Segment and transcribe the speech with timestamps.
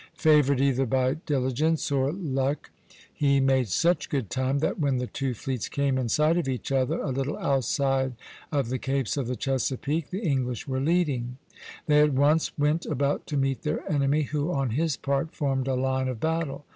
[0.15, 2.71] Favored either by diligence or luck,
[3.13, 6.71] he made such good time that when the two fleets came in sight of each
[6.71, 8.13] other, a little outside
[8.51, 11.81] of the capes of the Chesapeake, the English were leading (Plate XII., A, A).
[11.85, 15.75] They at once went about to meet their enemy, who, on his part, formed a
[15.75, 16.65] line of battle.